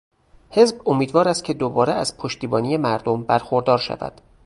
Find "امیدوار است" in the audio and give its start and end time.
0.89-1.43